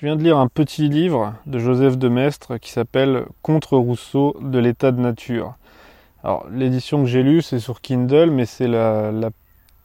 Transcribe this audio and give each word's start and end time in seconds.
Je 0.00 0.06
viens 0.06 0.14
de 0.14 0.22
lire 0.22 0.38
un 0.38 0.46
petit 0.46 0.88
livre 0.88 1.34
de 1.46 1.58
Joseph 1.58 1.98
de 1.98 2.08
Maistre 2.08 2.58
qui 2.58 2.70
s'appelle 2.70 3.24
Contre 3.42 3.76
Rousseau 3.76 4.36
de 4.40 4.60
l'état 4.60 4.92
de 4.92 5.00
nature. 5.00 5.54
Alors 6.22 6.46
l'édition 6.52 7.02
que 7.02 7.08
j'ai 7.08 7.24
lue 7.24 7.42
c'est 7.42 7.58
sur 7.58 7.80
Kindle 7.80 8.30
mais 8.30 8.46
c'est 8.46 8.68
la, 8.68 9.10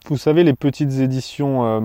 vous 0.05 0.17
savez 0.17 0.43
les 0.43 0.53
petites 0.53 0.99
éditions 0.99 1.65
euh, 1.65 1.81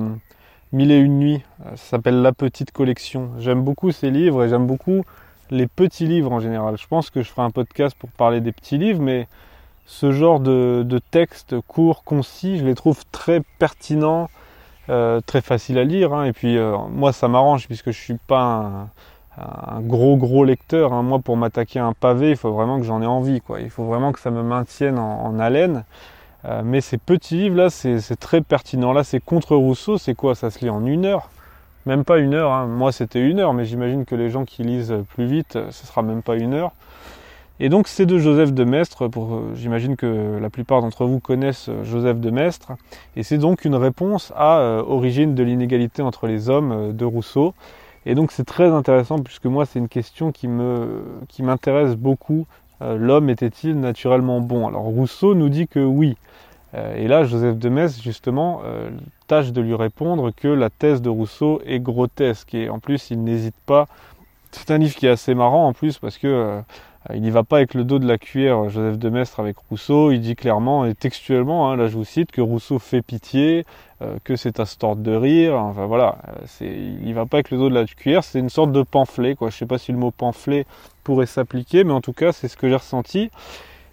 Mille 0.72 0.92
et 0.92 0.98
une 0.98 1.18
nuits, 1.18 1.42
ça 1.70 1.76
s'appelle 1.76 2.20
La 2.20 2.34
Petite 2.34 2.70
Collection. 2.70 3.30
J'aime 3.38 3.62
beaucoup 3.62 3.92
ces 3.92 4.10
livres 4.10 4.44
et 4.44 4.50
j'aime 4.50 4.66
beaucoup 4.66 5.06
les 5.48 5.66
petits 5.66 6.06
livres 6.06 6.30
en 6.30 6.40
général. 6.40 6.76
Je 6.76 6.86
pense 6.86 7.08
que 7.08 7.22
je 7.22 7.30
ferai 7.30 7.46
un 7.46 7.50
podcast 7.50 7.96
pour 7.98 8.10
parler 8.10 8.42
des 8.42 8.52
petits 8.52 8.76
livres 8.76 9.00
mais 9.00 9.26
ce 9.86 10.12
genre 10.12 10.40
de, 10.40 10.82
de 10.84 10.98
textes 10.98 11.58
courts, 11.66 12.04
concis, 12.04 12.58
je 12.58 12.66
les 12.66 12.74
trouve 12.74 13.04
très 13.10 13.40
pertinents 13.58 14.28
euh, 14.90 15.20
très 15.20 15.40
facile 15.40 15.78
à 15.78 15.84
lire. 15.84 16.14
Hein. 16.14 16.24
et 16.24 16.32
puis 16.32 16.56
euh, 16.56 16.76
moi 16.90 17.12
ça 17.12 17.28
m'arrange 17.28 17.66
puisque 17.66 17.90
je 17.90 17.98
suis 17.98 18.16
pas 18.26 18.88
un, 19.36 19.80
gros 19.80 20.16
gros 20.16 20.44
lecteur. 20.44 20.92
Hein. 20.92 21.02
Moi 21.02 21.18
pour 21.18 21.36
m'attaquer 21.36 21.78
à 21.78 21.86
un 21.86 21.92
pavé, 21.92 22.30
il 22.30 22.36
faut 22.36 22.52
vraiment 22.52 22.78
que 22.78 22.84
j'en 22.84 23.02
ai 23.02 23.06
envie. 23.06 23.40
Quoi. 23.40 23.60
Il 23.60 23.70
faut 23.70 23.84
vraiment 23.84 24.12
que 24.12 24.20
ça 24.20 24.30
me 24.30 24.42
maintienne 24.42 24.98
en, 24.98 25.38
haleine. 25.38 25.84
Euh, 26.44 26.62
mais 26.64 26.80
ces 26.80 26.98
petits 26.98 27.36
livres 27.36 27.56
là, 27.56 27.70
c'est 27.70 28.16
très 28.18 28.40
pertinent. 28.40 28.92
Là 28.92 29.04
c'est 29.04 29.20
contre 29.20 29.56
Rousseau, 29.56 29.98
c'est 29.98 30.14
quoi? 30.14 30.34
Ça 30.34 30.50
se 30.50 30.60
lit 30.60 30.70
en 30.70 30.84
une 30.86 31.04
heure 31.04 31.30
même 31.86 32.04
pas 32.04 32.18
une 32.18 32.34
heure, 32.34 32.52
hein. 32.52 32.66
moi 32.66 32.92
c'était 32.92 33.20
une 33.20 33.40
heure, 33.40 33.54
mais 33.54 33.64
j'imagine 33.64 34.04
que 34.04 34.14
les 34.14 34.28
gens 34.28 34.44
qui 34.44 34.62
lisent 34.62 34.94
plus 35.14 35.24
vite, 35.24 35.58
ce 35.70 35.86
sera 35.86 36.02
même 36.02 36.22
pas 36.22 36.36
une 36.36 36.52
heure. 36.52 36.72
Et 37.60 37.68
donc 37.68 37.88
c'est 37.88 38.06
de 38.06 38.18
Joseph 38.18 38.52
de 38.52 38.62
Maistre, 38.62 39.10
euh, 39.16 39.54
j'imagine 39.56 39.96
que 39.96 40.38
la 40.40 40.48
plupart 40.48 40.80
d'entre 40.80 41.06
vous 41.06 41.18
connaissent 41.18 41.68
euh, 41.68 41.82
Joseph 41.82 42.20
de 42.20 42.30
Maistre, 42.30 42.72
et 43.16 43.24
c'est 43.24 43.38
donc 43.38 43.64
une 43.64 43.74
réponse 43.74 44.32
à 44.36 44.58
euh, 44.58 44.82
Origine 44.86 45.34
de 45.34 45.42
l'inégalité 45.42 46.02
entre 46.02 46.28
les 46.28 46.50
hommes 46.50 46.96
de 46.96 47.04
Rousseau. 47.04 47.54
Et 48.06 48.14
donc 48.14 48.30
c'est 48.30 48.44
très 48.44 48.68
intéressant 48.68 49.18
puisque 49.18 49.46
moi 49.46 49.66
c'est 49.66 49.80
une 49.80 49.88
question 49.88 50.30
qui 50.30 50.46
me 50.46 51.02
qui 51.28 51.42
m'intéresse 51.42 51.96
beaucoup. 51.96 52.46
L'homme 52.80 53.28
était-il 53.28 53.78
naturellement 53.80 54.40
bon? 54.40 54.68
Alors 54.68 54.82
Rousseau 54.82 55.34
nous 55.34 55.48
dit 55.48 55.66
que 55.66 55.80
oui. 55.80 56.16
et 56.74 57.08
là 57.08 57.24
Joseph 57.24 57.58
de 57.58 57.68
Maistre 57.68 58.00
justement 58.00 58.62
tâche 59.26 59.50
de 59.50 59.60
lui 59.60 59.74
répondre 59.74 60.30
que 60.30 60.46
la 60.46 60.70
thèse 60.70 61.02
de 61.02 61.10
Rousseau 61.10 61.60
est 61.66 61.80
grotesque 61.80 62.54
et 62.54 62.70
en 62.70 62.78
plus 62.78 63.10
il 63.10 63.22
n'hésite 63.24 63.56
pas. 63.66 63.88
C'est 64.52 64.70
un 64.70 64.78
livre 64.78 64.94
qui 64.94 65.06
est 65.06 65.10
assez 65.10 65.34
marrant 65.34 65.66
en 65.66 65.72
plus 65.72 65.98
parce 65.98 66.16
que 66.18 66.62
il 67.14 67.22
n'y 67.22 67.30
va 67.30 67.42
pas 67.42 67.58
avec 67.58 67.74
le 67.74 67.84
dos 67.84 67.98
de 67.98 68.06
la 68.06 68.18
cuillère, 68.18 68.68
Joseph 68.68 68.98
de 68.98 69.08
Maistre 69.08 69.40
avec 69.40 69.56
Rousseau. 69.70 70.10
Il 70.10 70.20
dit 70.20 70.36
clairement 70.36 70.84
et 70.84 70.94
textuellement, 70.94 71.70
hein, 71.70 71.76
là 71.76 71.88
je 71.88 71.96
vous 71.96 72.04
cite, 72.04 72.32
que 72.32 72.40
Rousseau 72.40 72.78
fait 72.78 73.02
pitié, 73.02 73.64
euh, 74.02 74.16
que 74.24 74.36
c'est 74.36 74.60
à 74.60 74.66
se 74.66 74.76
tordre 74.76 75.02
de 75.02 75.14
rire. 75.14 75.54
Enfin 75.54 75.86
voilà, 75.86 76.18
euh, 76.28 76.66
il 77.00 77.04
n'y 77.04 77.12
va 77.12 77.24
pas 77.24 77.38
avec 77.38 77.50
le 77.50 77.58
dos 77.58 77.70
de 77.70 77.74
la 77.74 77.86
cuillère. 77.86 78.24
C'est 78.24 78.40
une 78.40 78.50
sorte 78.50 78.72
de 78.72 78.82
pamphlet, 78.82 79.36
quoi. 79.36 79.50
Je 79.50 79.56
sais 79.56 79.66
pas 79.66 79.78
si 79.78 79.92
le 79.92 79.98
mot 79.98 80.10
pamphlet 80.10 80.66
pourrait 81.04 81.26
s'appliquer, 81.26 81.84
mais 81.84 81.92
en 81.92 82.00
tout 82.00 82.12
cas 82.12 82.32
c'est 82.32 82.48
ce 82.48 82.56
que 82.56 82.68
j'ai 82.68 82.76
ressenti. 82.76 83.30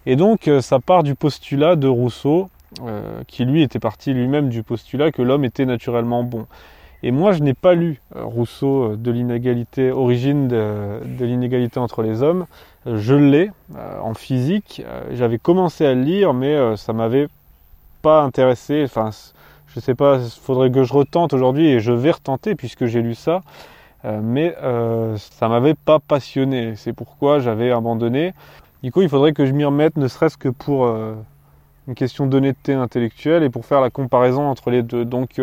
Et 0.05 0.15
donc 0.15 0.49
ça 0.61 0.79
part 0.79 1.03
du 1.03 1.15
postulat 1.15 1.75
de 1.75 1.87
Rousseau, 1.87 2.49
qui 3.27 3.45
lui 3.45 3.63
était 3.63 3.79
parti 3.79 4.13
lui-même 4.13 4.49
du 4.49 4.61
postulat 4.61 5.11
que 5.11 5.21
l'homme 5.21 5.45
était 5.45 5.65
naturellement 5.65 6.23
bon. 6.23 6.45
Et 7.03 7.11
moi, 7.11 7.33
je 7.33 7.43
n'ai 7.43 7.53
pas 7.53 7.75
lu 7.75 8.01
Rousseau 8.15 8.95
de 8.95 9.11
l'inégalité, 9.11 9.91
origine 9.91 10.47
de 10.47 11.25
l'inégalité 11.25 11.79
entre 11.79 12.01
les 12.01 12.23
hommes 12.23 12.45
je 12.85 13.15
l'ai 13.15 13.51
euh, 13.75 13.99
en 13.99 14.13
physique. 14.13 14.83
Euh, 14.85 15.03
j'avais 15.11 15.37
commencé 15.37 15.85
à 15.85 15.93
le 15.93 16.01
lire, 16.01 16.33
mais 16.33 16.53
euh, 16.55 16.75
ça 16.75 16.93
m'avait 16.93 17.27
pas 18.01 18.21
intéressé. 18.21 18.83
Enfin, 18.85 19.09
je 19.67 19.79
sais 19.79 19.95
pas, 19.95 20.19
il 20.23 20.29
faudrait 20.29 20.71
que 20.71 20.83
je 20.83 20.93
retente 20.93 21.33
aujourd'hui 21.33 21.67
et 21.67 21.79
je 21.79 21.91
vais 21.91 22.11
retenter 22.11 22.55
puisque 22.55 22.85
j'ai 22.85 23.01
lu 23.01 23.15
ça. 23.15 23.41
mais 24.03 24.55
ça 25.17 25.49
m'avait 25.49 25.73
pas 25.73 25.99
passionné. 25.99 26.75
C'est 26.75 26.93
pourquoi 26.93 27.39
j'avais 27.39 27.71
abandonné. 27.71 28.33
Du 28.83 28.91
coup, 28.91 29.01
il 29.01 29.09
faudrait 29.09 29.33
que 29.33 29.47
je 29.47 29.51
m'y 29.51 29.65
remette, 29.65 29.97
ne 29.97 30.07
serait-ce 30.07 30.37
que 30.37 30.49
pour 30.49 30.85
une 31.87 31.95
question 31.95 32.27
d'honnêteté 32.27 32.73
intellectuelle 32.73 33.41
et 33.41 33.49
pour 33.49 33.65
faire 33.65 33.81
la 33.81 33.89
comparaison 33.89 34.43
entre 34.47 34.69
les 34.69 34.83
deux. 34.83 35.05
Donc, 35.05 35.41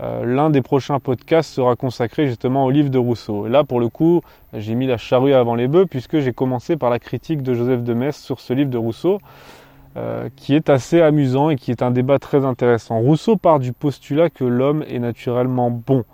euh, 0.00 0.24
l'un 0.24 0.50
des 0.50 0.60
prochains 0.60 0.98
podcasts 0.98 1.52
sera 1.52 1.76
consacré 1.76 2.26
justement 2.26 2.64
au 2.64 2.70
livre 2.70 2.90
de 2.90 2.98
Rousseau. 2.98 3.46
Et 3.46 3.50
là, 3.50 3.62
pour 3.62 3.78
le 3.78 3.88
coup, 3.88 4.22
j'ai 4.52 4.74
mis 4.74 4.86
la 4.86 4.96
charrue 4.96 5.34
avant 5.34 5.54
les 5.54 5.68
bœufs 5.68 5.86
puisque 5.86 6.18
j'ai 6.18 6.32
commencé 6.32 6.76
par 6.76 6.90
la 6.90 6.98
critique 6.98 7.42
de 7.42 7.54
Joseph 7.54 7.82
de 7.82 7.94
Metz 7.94 8.16
sur 8.16 8.40
ce 8.40 8.52
livre 8.52 8.70
de 8.70 8.78
Rousseau, 8.78 9.20
euh, 9.96 10.28
qui 10.34 10.54
est 10.54 10.68
assez 10.68 11.00
amusant 11.00 11.50
et 11.50 11.56
qui 11.56 11.70
est 11.70 11.82
un 11.82 11.92
débat 11.92 12.18
très 12.18 12.44
intéressant. 12.44 12.98
Rousseau 12.98 13.36
part 13.36 13.60
du 13.60 13.72
postulat 13.72 14.30
que 14.30 14.44
l'homme 14.44 14.84
est 14.88 14.98
naturellement 14.98 15.70
bon. 15.70 16.04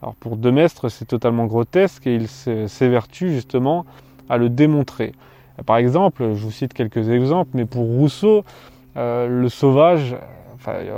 Alors 0.00 0.14
pour 0.14 0.36
Demestre, 0.36 0.88
c'est 0.88 1.06
totalement 1.06 1.46
grotesque 1.46 2.06
et 2.06 2.14
il 2.14 2.28
s'évertue 2.28 3.30
justement 3.30 3.84
à 4.28 4.38
le 4.38 4.48
démontrer. 4.48 5.12
Par 5.66 5.76
exemple, 5.76 6.34
je 6.34 6.44
vous 6.44 6.50
cite 6.50 6.74
quelques 6.74 7.08
exemples, 7.08 7.50
mais 7.54 7.64
pour 7.64 7.84
Rousseau, 7.84 8.44
euh, 8.96 9.26
le 9.26 9.48
sauvage, 9.48 10.16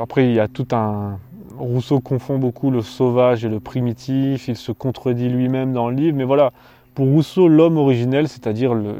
après 0.00 0.26
il 0.26 0.34
y 0.34 0.40
a 0.40 0.48
tout 0.48 0.66
un, 0.72 1.18
Rousseau 1.58 2.00
confond 2.00 2.38
beaucoup 2.38 2.70
le 2.70 2.82
sauvage 2.82 3.44
et 3.44 3.48
le 3.48 3.60
primitif, 3.60 4.48
il 4.48 4.56
se 4.56 4.72
contredit 4.72 5.28
lui-même 5.28 5.72
dans 5.72 5.88
le 5.88 5.96
livre, 5.96 6.16
mais 6.16 6.24
voilà, 6.24 6.52
pour 6.94 7.06
Rousseau, 7.06 7.48
l'homme 7.48 7.76
originel, 7.76 8.26
c'est-à-dire 8.26 8.74
le, 8.74 8.94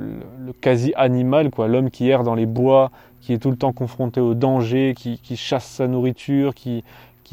quasi-animal, 0.61 1.51
quoi, 1.51 1.67
l'homme 1.67 1.91
qui 1.91 2.09
erre 2.09 2.25
dans 2.25 2.35
les 2.35 2.47
bois, 2.47 2.91
qui 3.23 3.33
est 3.33 3.39
tout 3.39 3.51
le 3.51 3.57
temps 3.57 3.73
confronté 3.73 4.21
au 4.21 4.35
danger, 4.35 4.95
qui, 4.95 5.19
chasse 5.37 5.65
sa 5.67 5.89
nourriture, 5.89 6.55
qui, 6.55 6.85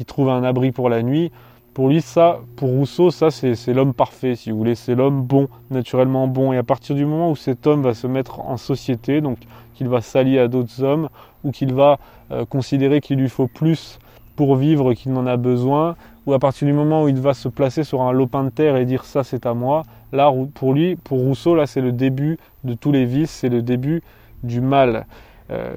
trouve 0.06 0.30
un 0.30 0.42
abri 0.42 0.72
pour 0.72 0.88
la 0.88 1.02
nuit, 1.02 1.30
pour 1.74 1.88
lui, 1.88 2.00
ça, 2.00 2.38
pour 2.56 2.70
Rousseau, 2.70 3.10
ça, 3.10 3.30
c'est 3.30 3.74
l'homme 3.74 3.94
parfait, 3.94 4.36
si 4.36 4.50
vous 4.50 4.58
voulez, 4.58 4.74
c'est 4.74 4.94
l'homme 4.94 5.22
bon, 5.22 5.48
naturellement 5.70 6.28
bon. 6.28 6.52
Et 6.52 6.56
à 6.56 6.62
partir 6.62 6.94
du 6.94 7.04
moment 7.04 7.30
où 7.30 7.36
cet 7.36 7.66
homme 7.66 7.82
va 7.82 7.94
se 7.94 8.06
mettre 8.06 8.40
en 8.40 8.56
société, 8.56 9.20
donc 9.20 9.38
qu'il 9.74 9.88
va 9.88 10.00
s'allier 10.00 10.38
à 10.38 10.48
d'autres 10.48 10.82
hommes, 10.82 11.08
ou 11.42 11.50
qu'il 11.50 11.74
va 11.74 11.98
euh, 12.30 12.44
considérer 12.44 13.00
qu'il 13.00 13.18
lui 13.18 13.28
faut 13.28 13.48
plus 13.48 13.98
pour 14.36 14.56
vivre 14.56 14.94
qu'il 14.94 15.12
n'en 15.12 15.26
a 15.26 15.36
besoin, 15.36 15.96
ou 16.26 16.32
à 16.32 16.38
partir 16.38 16.66
du 16.66 16.72
moment 16.72 17.04
où 17.04 17.08
il 17.08 17.20
va 17.20 17.34
se 17.34 17.48
placer 17.48 17.84
sur 17.84 18.02
un 18.02 18.12
lopin 18.12 18.44
de 18.44 18.50
terre 18.50 18.76
et 18.76 18.84
dire 18.84 19.04
ça 19.04 19.24
c'est 19.24 19.46
à 19.46 19.54
moi, 19.54 19.84
là 20.12 20.32
pour 20.54 20.72
lui, 20.72 20.96
pour 20.96 21.18
Rousseau, 21.18 21.54
là 21.54 21.66
c'est 21.66 21.80
le 21.80 21.92
début 21.92 22.38
de 22.64 22.74
tous 22.74 22.92
les 22.92 23.04
vices, 23.04 23.30
c'est 23.30 23.48
le 23.48 23.62
début 23.62 24.02
du 24.42 24.60
mal. 24.60 25.06
Euh, 25.50 25.74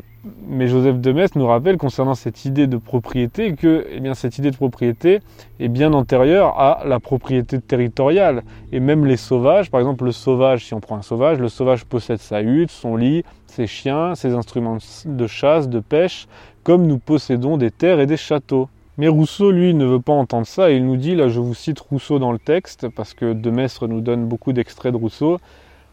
mais 0.48 0.68
Joseph 0.68 1.00
de 1.00 1.12
Metz 1.12 1.36
nous 1.36 1.46
rappelle 1.46 1.78
concernant 1.78 2.16
cette 2.16 2.46
idée 2.46 2.68
de 2.68 2.78
propriété 2.78 3.54
que 3.54 3.86
eh 3.92 4.00
bien, 4.00 4.14
cette 4.14 4.38
idée 4.38 4.52
de 4.52 4.56
propriété 4.56 5.20
est 5.60 5.68
bien 5.68 5.94
antérieure 5.94 6.60
à 6.60 6.84
la 6.86 7.00
propriété 7.00 7.60
territoriale. 7.60 8.44
Et 8.72 8.80
même 8.80 9.06
les 9.06 9.18
sauvages, 9.18 9.70
par 9.70 9.80
exemple 9.80 10.06
le 10.06 10.12
sauvage, 10.12 10.66
si 10.66 10.74
on 10.74 10.80
prend 10.80 10.98
un 10.98 11.02
sauvage, 11.02 11.40
le 11.40 11.50
sauvage 11.50 11.86
possède 11.86 12.20
sa 12.20 12.42
hutte, 12.42 12.72
son 12.72 12.96
lit, 12.96 13.24
ses 13.48 13.68
chiens, 13.68 14.16
ses 14.16 14.34
instruments 14.34 14.78
de 15.06 15.28
chasse, 15.28 15.68
de 15.68 15.80
pêche, 15.80 16.28
comme 16.64 16.88
nous 16.88 16.98
possédons 16.98 17.58
des 17.58 17.72
terres 17.72 18.00
et 18.00 18.06
des 18.06 18.18
châteaux. 18.18 18.70
Mais 18.98 19.08
Rousseau, 19.08 19.52
lui, 19.52 19.76
ne 19.76 19.86
veut 19.86 20.02
pas 20.02 20.14
entendre 20.14 20.48
ça, 20.48 20.72
et 20.72 20.78
il 20.78 20.86
nous 20.86 20.98
dit, 20.98 21.14
là 21.14 21.28
je 21.28 21.40
vous 21.40 21.54
cite 21.54 21.80
Rousseau 21.80 22.18
dans 22.18 22.32
le 22.32 22.40
texte, 22.40 22.88
parce 22.90 23.14
que 23.14 23.34
De 23.34 23.52
Maistre 23.52 23.88
nous 23.88 24.02
donne 24.02 24.26
beaucoup 24.26 24.54
d'extraits 24.54 24.92
de 24.92 24.98
Rousseau, 24.98 25.40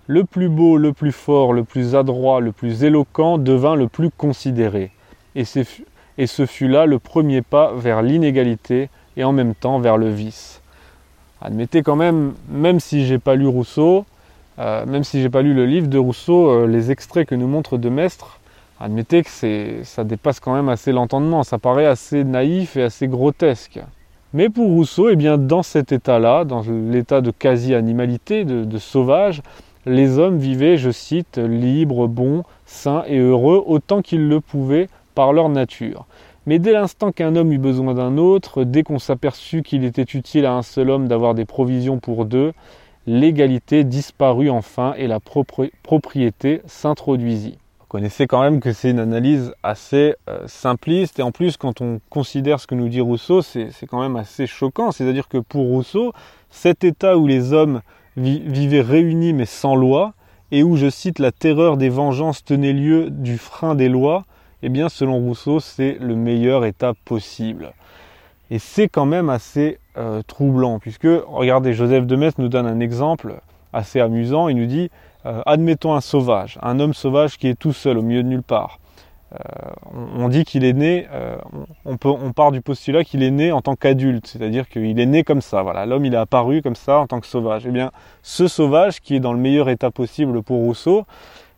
le 0.07 0.25
plus 0.25 0.49
beau, 0.49 0.77
le 0.77 0.93
plus 0.93 1.13
fort, 1.13 1.53
le 1.53 1.65
plus 1.65 1.95
adroit, 1.95 2.41
le 2.41 2.53
plus 2.53 2.85
éloquent 2.85 3.39
devint 3.39 3.77
le 3.77 3.89
plus 3.89 4.11
considéré. 4.11 4.91
Et, 5.35 5.45
ce 5.45 6.47
fut 6.47 6.69
là 6.69 6.87
le 6.87 6.99
premier 6.99 7.43
pas 7.43 7.73
vers 7.75 8.03
l'inégalité 8.03 8.89
et 9.17 9.25
en 9.25 9.33
même 9.33 9.55
temps 9.55 9.79
vers 9.79 9.97
le 9.97 10.09
vice. 10.09 10.61
Admettez 11.41 11.83
quand 11.83 11.97
même, 11.97 12.35
même 12.49 12.81
si 12.81 13.07
j'ai 13.07 13.19
pas 13.19 13.35
lu 13.35 13.47
Rousseau, 13.47 14.07
euh, 14.59 14.87
même 14.87 15.05
si 15.05 15.21
j'ai 15.21 15.31
pas 15.31 15.43
lu 15.43 15.55
le 15.55 15.67
livre 15.67 15.89
de 15.89 15.99
Rousseau, 15.99 16.51
euh, 16.51 16.67
les 16.67 16.91
extraits 16.91 17.29
que 17.29 17.35
nous 17.35 17.49
montre 17.49 17.77
De 17.77 17.89
Maistre 17.89 18.41
admettez 18.81 19.23
que 19.23 19.83
ça 19.83 20.05
dépasse 20.05 20.41
quand 20.41 20.55
même 20.55 20.69
assez 20.69 20.93
l'entendement, 20.93 21.43
ça 21.43 21.59
paraît 21.59 21.87
assez 21.87 22.25
naïf 22.25 22.77
et 22.77 22.83
assez 22.83 23.09
grotesque. 23.09 23.81
Mais 24.33 24.49
pour 24.49 24.69
Rousseau, 24.69 25.11
eh 25.11 25.17
bien, 25.17 25.39
dans 25.39 25.63
cet 25.63 25.93
état-là, 25.93 26.45
dans 26.45 26.63
l'état 26.91 27.21
de 27.21 27.31
quasi-animalité, 27.31 28.45
de, 28.45 28.79
sauvage, 28.79 29.43
les 29.87 30.19
hommes 30.19 30.39
vivaient, 30.39 30.77
je 30.77 30.91
cite, 30.91 31.39
libres, 31.39 32.07
bons, 32.07 32.43
sains 32.67 33.05
et 33.07 33.19
heureux 33.19 33.63
autant 33.67 34.03
qu'ils 34.03 34.29
le 34.29 34.41
pouvaient 34.41 34.89
par 35.15 35.33
leur 35.33 35.49
nature. 35.49 36.07
Mais 36.47 36.59
dès 36.59 36.73
l'instant 36.73 37.13
qu'un 37.13 37.37
homme 37.37 37.53
eut 37.53 37.59
besoin 37.59 37.95
d'un 37.95 38.19
autre, 38.19 38.65
dès 38.65 38.83
qu'on 38.83 38.99
s'aperçut 38.99 39.63
qu'il 39.63 39.85
était 39.85 40.03
utile 40.03 40.47
à 40.47 40.55
un 40.55 40.63
seul 40.63 40.91
homme 40.91 41.09
d'avoir 41.09 41.35
des 41.35 41.45
provisions 41.45 41.99
pour 41.99 42.25
deux, 42.27 42.53
l'égalité 43.07 43.85
disparut 43.85 44.51
enfin 44.51 44.95
et 44.97 45.07
la 45.07 45.21
propriété 45.21 46.63
s'introduisit 46.67 47.59
connaissez 47.95 48.27
quand 48.27 48.43
même 48.43 48.59
que 48.59 48.73
c'est 48.73 48.91
une 48.91 48.99
analyse 48.99 49.55
assez 49.63 50.17
euh, 50.29 50.49
simpliste 50.49 51.21
et 51.21 51.23
en 51.23 51.31
plus 51.31 51.57
quand 51.57 51.81
on 51.81 52.01
considère 52.11 52.59
ce 52.59 52.67
que 52.67 52.75
nous 52.75 52.89
dit 52.89 53.01
Rousseau, 53.01 53.41
c'est 53.41 53.71
quand 53.89 54.01
même 54.01 54.17
assez 54.17 54.49
choquant. 54.49 54.91
C'est-à-dire 54.91 55.29
que 55.29 55.39
pour 55.39 55.67
Rousseau, 55.67 56.13
cet 56.51 56.83
état 56.83 57.17
où 57.17 57.29
les 57.29 57.53
hommes 57.53 57.83
vivaient 58.17 58.81
réunis 58.81 59.33
mais 59.33 59.47
sans 59.47 59.75
loi 59.75 60.15
et 60.51 60.63
où, 60.63 60.77
je 60.77 60.89
cite, 60.89 61.19
la 61.19 61.33
terreur 61.33 61.77
des 61.77 61.89
vengeances 61.89 62.45
tenait 62.45 62.73
lieu 62.73 63.11
du 63.11 63.39
frein 63.39 63.75
des 63.75 63.89
lois, 63.89 64.25
eh 64.63 64.69
bien 64.69 64.89
selon 64.89 65.19
Rousseau, 65.19 65.59
c'est 65.59 65.99
le 66.01 66.15
meilleur 66.15 66.65
état 66.65 66.93
possible. 67.05 67.73
Et 68.51 68.61
c'est 68.61 68.89
quand 68.89 69.07
même 69.07 69.31
assez 69.31 69.79
euh, 69.97 70.23
troublant, 70.27 70.79
puisque, 70.79 71.09
regardez, 71.27 71.73
Joseph 71.73 72.07
de 72.07 72.15
Metz 72.15 72.39
nous 72.39 72.49
donne 72.49 72.67
un 72.67 72.79
exemple 72.79 73.41
assez 73.73 74.01
amusant. 74.01 74.49
Il 74.49 74.57
nous 74.57 74.67
dit, 74.67 74.91
euh, 75.27 75.43
admettons 75.47 75.95
un 75.95 76.01
sauvage, 76.01 76.59
un 76.63 76.79
homme 76.79 76.95
sauvage 76.95 77.37
qui 77.37 77.49
est 77.49 77.59
tout 77.59 77.73
seul 77.73 77.99
au 77.99 78.03
milieu 78.03 78.23
de 78.23 78.29
nulle 78.29 78.43
part. 78.43 78.79
Euh, 79.35 79.71
on, 80.17 80.29
dit 80.29 80.45
qu'il 80.45 80.65
est 80.65 80.73
né, 80.73 81.07
on, 81.85 81.97
peut, 81.97 82.09
on 82.09 82.33
part 82.33 82.53
du 82.53 82.61
postulat 82.61 83.05
qu'il 83.05 83.23
est 83.23 83.31
né 83.31 83.53
en 83.53 83.63
tant 83.63 83.75
qu'adulte, 83.75 84.27
c'est-à-dire 84.27 84.69
qu'il 84.69 84.99
est 85.01 85.07
né 85.07 85.25
comme 85.25 85.41
ça. 85.41 85.63
Voilà, 85.63 85.87
l'homme 85.87 86.05
il 86.05 86.15
est 86.15 86.19
apparu 86.19 86.63
comme 86.63 86.77
ça 86.77 86.99
en 86.99 87.07
tant 87.07 87.21
que 87.21 87.27
sauvage. 87.27 87.65
Eh 87.67 87.71
bien, 87.71 87.91
ce 88.23 88.47
sauvage 88.47 89.01
qui 89.01 89.17
est 89.17 89.21
dans 89.21 89.33
le 89.33 89.39
meilleur 89.39 89.69
état 89.69 89.91
possible 89.91 90.43
pour 90.43 90.59
Rousseau, 90.59 91.05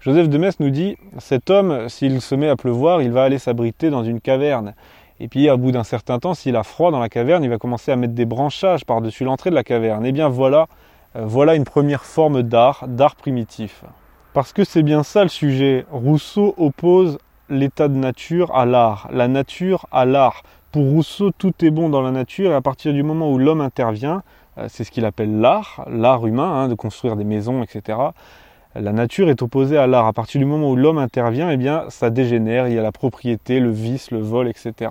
Joseph 0.06 0.28
de 0.28 0.38
Metz 0.38 0.60
nous 0.60 0.70
dit, 0.70 0.96
cet 1.18 1.50
homme, 1.50 1.88
s'il 1.88 2.20
se 2.20 2.36
met 2.36 2.48
à 2.48 2.54
pleuvoir, 2.54 3.02
il 3.02 3.10
va 3.10 3.24
aller 3.24 3.38
s'abriter 3.38 3.90
dans 3.90 4.04
une 4.04 4.20
caverne. 4.20 4.74
Et 5.18 5.28
puis, 5.28 5.50
au 5.50 5.56
bout 5.56 5.72
d'un 5.72 5.82
certain 5.82 6.18
temps, 6.18 6.34
s'il 6.34 6.54
a 6.54 6.62
froid 6.62 6.90
dans 6.90 7.00
la 7.00 7.08
caverne, 7.08 7.42
il 7.42 7.50
va 7.50 7.58
commencer 7.58 7.90
à 7.90 7.96
mettre 7.96 8.14
des 8.14 8.26
branchages 8.26 8.84
par-dessus 8.84 9.24
l'entrée 9.24 9.50
de 9.50 9.56
la 9.56 9.64
caverne. 9.64 10.04
Eh 10.06 10.12
bien 10.12 10.28
voilà, 10.28 10.68
euh, 11.16 11.24
voilà 11.24 11.54
une 11.54 11.64
première 11.64 12.04
forme 12.04 12.42
d'art, 12.42 12.84
d'art 12.86 13.16
primitif. 13.16 13.84
Parce 14.32 14.52
que 14.52 14.62
c'est 14.62 14.82
bien 14.82 15.02
ça 15.02 15.22
le 15.22 15.28
sujet. 15.28 15.86
Rousseau 15.90 16.54
oppose 16.58 17.18
l'état 17.48 17.88
de 17.88 17.94
nature 17.94 18.54
à 18.54 18.66
l'art, 18.66 19.08
la 19.12 19.28
nature 19.28 19.86
à 19.92 20.04
l'art. 20.04 20.42
Pour 20.72 20.84
Rousseau, 20.84 21.30
tout 21.30 21.52
est 21.64 21.70
bon 21.70 21.88
dans 21.88 22.02
la 22.02 22.10
nature 22.10 22.50
et 22.50 22.54
à 22.54 22.60
partir 22.60 22.92
du 22.92 23.02
moment 23.02 23.30
où 23.32 23.38
l'homme 23.38 23.60
intervient, 23.60 24.22
euh, 24.58 24.66
c'est 24.68 24.84
ce 24.84 24.90
qu'il 24.90 25.04
appelle 25.04 25.40
l'art, 25.40 25.84
l'art 25.88 26.26
humain, 26.26 26.62
hein, 26.62 26.68
de 26.68 26.74
construire 26.74 27.16
des 27.16 27.24
maisons, 27.24 27.62
etc 27.62 27.96
la 28.80 28.92
nature 28.92 29.28
est 29.28 29.42
opposée 29.42 29.76
à 29.76 29.86
l'art. 29.86 30.06
À 30.06 30.12
partir 30.12 30.38
du 30.38 30.44
moment 30.44 30.70
où 30.70 30.76
l'homme 30.76 30.98
intervient, 30.98 31.50
eh 31.50 31.56
bien, 31.56 31.84
ça 31.88 32.10
dégénère. 32.10 32.68
Il 32.68 32.74
y 32.74 32.78
a 32.78 32.82
la 32.82 32.92
propriété, 32.92 33.60
le 33.60 33.70
vice, 33.70 34.10
le 34.10 34.18
vol, 34.18 34.48
etc. 34.48 34.90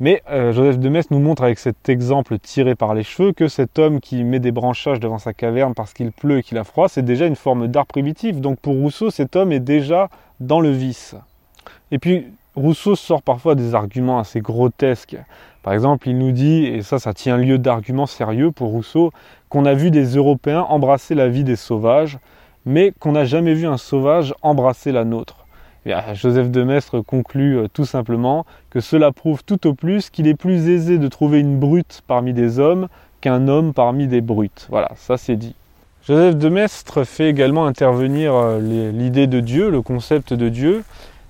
Mais 0.00 0.22
euh, 0.30 0.52
Joseph 0.52 0.78
de 0.78 0.88
Metz 0.88 1.10
nous 1.10 1.18
montre 1.18 1.42
avec 1.42 1.58
cet 1.58 1.88
exemple 1.88 2.38
tiré 2.38 2.76
par 2.76 2.94
les 2.94 3.02
cheveux 3.02 3.32
que 3.32 3.48
cet 3.48 3.78
homme 3.78 4.00
qui 4.00 4.22
met 4.22 4.38
des 4.38 4.52
branchages 4.52 5.00
devant 5.00 5.18
sa 5.18 5.32
caverne 5.32 5.74
parce 5.74 5.92
qu'il 5.92 6.12
pleut 6.12 6.38
et 6.38 6.42
qu'il 6.42 6.56
a 6.56 6.64
froid, 6.64 6.88
c'est 6.88 7.04
déjà 7.04 7.26
une 7.26 7.36
forme 7.36 7.66
d'art 7.66 7.86
primitif. 7.86 8.36
Donc 8.36 8.60
pour 8.60 8.74
Rousseau, 8.74 9.10
cet 9.10 9.34
homme 9.34 9.50
est 9.50 9.60
déjà 9.60 10.08
dans 10.38 10.60
le 10.60 10.70
vice. 10.70 11.16
Et 11.90 11.98
puis 11.98 12.26
Rousseau 12.54 12.96
sort 12.96 13.22
parfois 13.22 13.54
des 13.54 13.74
arguments 13.74 14.18
assez 14.18 14.40
grotesques. 14.40 15.16
Par 15.62 15.72
exemple, 15.72 16.08
il 16.08 16.18
nous 16.18 16.32
dit, 16.32 16.64
et 16.64 16.82
ça, 16.82 16.98
ça 16.98 17.14
tient 17.14 17.36
lieu 17.36 17.58
d'argument 17.58 18.06
sérieux 18.06 18.50
pour 18.50 18.70
Rousseau, 18.70 19.12
qu'on 19.48 19.64
a 19.64 19.74
vu 19.74 19.90
des 19.90 20.16
Européens 20.16 20.62
embrasser 20.62 21.14
la 21.14 21.28
vie 21.28 21.44
des 21.44 21.56
sauvages, 21.56 22.18
mais 22.66 22.92
qu'on 22.98 23.12
n'a 23.12 23.24
jamais 23.24 23.54
vu 23.54 23.66
un 23.66 23.78
sauvage 23.78 24.34
embrasser 24.42 24.92
la 24.92 25.04
nôtre. 25.04 25.46
Et 25.86 25.94
Joseph 26.14 26.50
de 26.50 26.62
Maistre 26.64 27.00
conclut 27.00 27.56
euh, 27.56 27.68
tout 27.72 27.86
simplement 27.86 28.44
que 28.68 28.80
cela 28.80 29.10
prouve 29.12 29.42
tout 29.44 29.66
au 29.66 29.74
plus 29.74 30.10
qu'il 30.10 30.26
est 30.26 30.34
plus 30.34 30.68
aisé 30.68 30.98
de 30.98 31.08
trouver 31.08 31.40
une 31.40 31.58
brute 31.58 32.02
parmi 32.06 32.34
des 32.34 32.58
hommes 32.58 32.88
qu'un 33.20 33.48
homme 33.48 33.72
parmi 33.72 34.06
des 34.06 34.20
brutes. 34.20 34.66
Voilà, 34.68 34.90
ça 34.96 35.16
c'est 35.16 35.36
dit. 35.36 35.54
Joseph 36.06 36.36
de 36.36 36.48
Maistre 36.48 37.04
fait 37.04 37.28
également 37.30 37.66
intervenir 37.66 38.34
euh, 38.34 38.90
l'idée 38.92 39.26
de 39.26 39.40
Dieu, 39.40 39.70
le 39.70 39.80
concept 39.80 40.34
de 40.34 40.48
Dieu, 40.48 40.84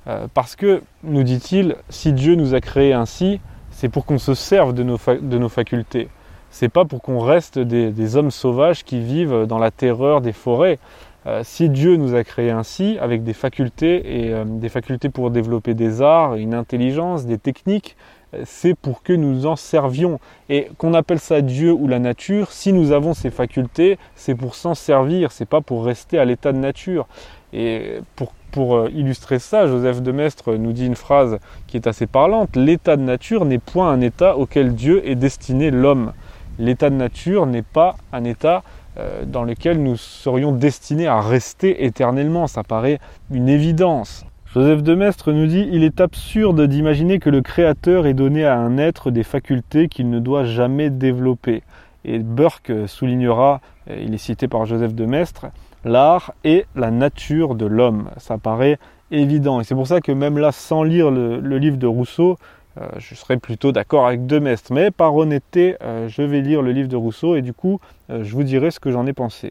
euh, 0.06 0.26
parce 0.32 0.56
que, 0.56 0.82
nous 1.02 1.22
dit-il, 1.22 1.76
si 1.88 2.12
Dieu 2.12 2.34
nous 2.34 2.54
a 2.54 2.60
créés 2.60 2.92
ainsi, 2.92 3.40
c'est 3.70 3.88
pour 3.88 4.06
qu'on 4.06 4.18
se 4.18 4.34
serve 4.34 4.72
de 4.74 4.82
nos, 4.82 4.98
de 5.06 5.38
nos 5.38 5.48
facultés. 5.48 6.08
C'est 6.50 6.68
pas 6.68 6.84
pour 6.84 7.02
qu'on 7.02 7.20
reste 7.20 7.58
des, 7.58 8.16
hommes 8.16 8.30
sauvages 8.30 8.84
qui 8.84 9.00
vivent 9.00 9.44
dans 9.46 9.58
la 9.58 9.70
terreur 9.70 10.20
des 10.20 10.32
forêts. 10.32 10.78
Euh, 11.26 11.42
si 11.44 11.68
Dieu 11.68 11.96
nous 11.96 12.14
a 12.14 12.24
créés 12.24 12.50
ainsi, 12.50 12.96
avec 13.00 13.22
des 13.22 13.34
facultés 13.34 14.26
et 14.26 14.32
euh, 14.32 14.44
des 14.46 14.70
facultés 14.70 15.10
pour 15.10 15.30
développer 15.30 15.74
des 15.74 16.00
arts, 16.00 16.36
une 16.36 16.54
intelligence, 16.54 17.26
des 17.26 17.38
techniques, 17.38 17.96
c'est 18.44 18.74
pour 18.74 19.02
que 19.02 19.12
nous 19.12 19.46
en 19.46 19.56
servions. 19.56 20.20
Et 20.48 20.68
qu'on 20.78 20.94
appelle 20.94 21.18
ça 21.18 21.40
Dieu 21.40 21.72
ou 21.72 21.88
la 21.88 21.98
nature, 21.98 22.52
si 22.52 22.72
nous 22.72 22.92
avons 22.92 23.14
ces 23.14 23.30
facultés, 23.30 23.98
c'est 24.14 24.34
pour 24.34 24.54
s'en 24.54 24.74
servir, 24.74 25.32
c'est 25.32 25.48
pas 25.48 25.60
pour 25.60 25.84
rester 25.84 26.18
à 26.18 26.24
l'état 26.24 26.52
de 26.52 26.58
nature. 26.58 27.06
Et 27.52 28.00
pour, 28.16 28.32
pour 28.50 28.88
illustrer 28.88 29.38
ça, 29.38 29.66
Joseph 29.66 30.02
de 30.02 30.12
Maistre 30.12 30.54
nous 30.54 30.72
dit 30.72 30.86
une 30.86 30.96
phrase 30.96 31.38
qui 31.66 31.76
est 31.76 31.86
assez 31.86 32.06
parlante 32.06 32.56
l'état 32.56 32.96
de 32.96 33.02
nature 33.02 33.44
n'est 33.44 33.58
point 33.58 33.90
un 33.90 34.00
état 34.00 34.36
auquel 34.36 34.74
Dieu 34.74 35.06
est 35.08 35.14
destiné 35.14 35.70
l'homme. 35.70 36.12
L'état 36.58 36.90
de 36.90 36.96
nature 36.96 37.46
n'est 37.46 37.62
pas 37.62 37.96
un 38.12 38.24
état 38.24 38.62
euh, 38.98 39.24
dans 39.24 39.44
lequel 39.44 39.82
nous 39.82 39.96
serions 39.96 40.52
destinés 40.52 41.06
à 41.06 41.20
rester 41.20 41.84
éternellement. 41.84 42.46
Ça 42.46 42.64
paraît 42.64 42.98
une 43.30 43.48
évidence. 43.48 44.24
Joseph 44.54 44.82
de 44.82 44.94
Maistre 44.94 45.32
nous 45.32 45.46
dit 45.46 45.68
Il 45.70 45.84
est 45.84 46.00
absurde 46.00 46.66
d'imaginer 46.66 47.20
que 47.20 47.30
le 47.30 47.42
Créateur 47.42 48.06
ait 48.06 48.14
donné 48.14 48.44
à 48.44 48.58
un 48.58 48.76
être 48.76 49.10
des 49.10 49.22
facultés 49.22 49.88
qu'il 49.88 50.10
ne 50.10 50.18
doit 50.18 50.44
jamais 50.44 50.90
développer. 50.90 51.62
Et 52.04 52.18
Burke 52.18 52.72
soulignera, 52.86 53.60
euh, 53.90 54.02
il 54.02 54.14
est 54.14 54.18
cité 54.18 54.48
par 54.48 54.66
Joseph 54.66 54.94
de 54.94 55.04
Maistre, 55.04 55.46
l'art 55.88 56.32
est 56.44 56.66
la 56.76 56.90
nature 56.90 57.54
de 57.56 57.66
l'homme. 57.66 58.10
Ça 58.18 58.38
paraît 58.38 58.78
évident. 59.10 59.60
Et 59.60 59.64
c'est 59.64 59.74
pour 59.74 59.86
ça 59.86 60.00
que 60.00 60.12
même 60.12 60.38
là, 60.38 60.52
sans 60.52 60.84
lire 60.84 61.10
le 61.10 61.58
livre 61.58 61.76
de 61.76 61.86
Rousseau, 61.86 62.36
euh, 62.80 62.86
je 62.98 63.14
serais 63.14 63.38
plutôt 63.38 63.72
d'accord 63.72 64.06
avec 64.06 64.26
Demestre. 64.26 64.72
Mais 64.72 64.90
par 64.90 65.14
honnêteté, 65.16 65.76
euh, 65.82 66.08
je 66.08 66.22
vais 66.22 66.40
lire 66.40 66.62
le 66.62 66.72
livre 66.72 66.88
de 66.88 66.96
Rousseau 66.96 67.36
et 67.36 67.42
du 67.42 67.52
coup, 67.52 67.80
euh, 68.10 68.22
je 68.24 68.32
vous 68.34 68.42
dirai 68.42 68.70
ce 68.70 68.80
que 68.80 68.90
j'en 68.90 69.06
ai 69.06 69.12
pensé. 69.12 69.50